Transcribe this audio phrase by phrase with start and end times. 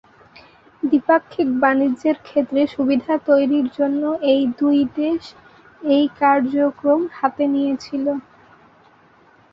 [0.83, 5.21] দ্বিপাক্ষিক বাণিজ্যের ক্ষেত্রে সুবিধা তৈরির জন্য এই দুই দেশ
[5.91, 8.05] এই কার্যক্রম হাতে নিয়েছিল।